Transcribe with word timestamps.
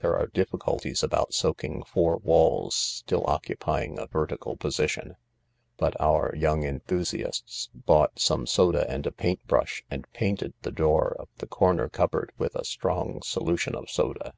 There 0.00 0.16
are 0.18 0.26
difficulties 0.26 1.04
about 1.04 1.34
soaking 1.34 1.84
four 1.84 2.16
walls 2.16 2.74
still 2.74 3.24
occupy 3.30 3.84
ing 3.84 3.96
a 3.96 4.08
vertical 4.08 4.56
position. 4.56 5.14
But 5.76 5.94
our 6.00 6.34
young 6.34 6.64
enthusiasts 6.64 7.70
bought 7.72 8.18
some 8.18 8.44
soda 8.48 8.84
and 8.90 9.06
a 9.06 9.12
paint 9.12 9.46
brush 9.46 9.84
and 9.88 10.10
painted 10.12 10.54
the 10.62 10.72
door 10.72 11.14
of 11.16 11.28
the 11.36 11.46
corner 11.46 11.88
cupboard 11.88 12.32
with 12.38 12.56
a 12.56 12.64
strong 12.64 13.22
solution 13.22 13.76
of 13.76 13.88
soda. 13.88 14.34